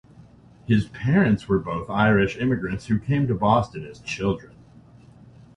[0.65, 4.55] His parents were both Irish immigrants who came to Boston as children.